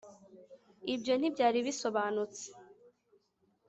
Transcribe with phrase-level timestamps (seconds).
[0.93, 2.45] ibyo ntibyari bisobanutse